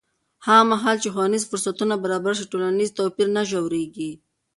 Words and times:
هغه 0.45 0.63
مهال 0.71 0.97
چې 1.03 1.09
ښوونیز 1.13 1.43
فرصتونه 1.47 1.93
برابر 2.03 2.33
شي، 2.39 2.45
ټولنیز 2.51 2.89
توپیر 2.97 3.27
نه 3.35 3.41
ژورېږي. 3.49 4.11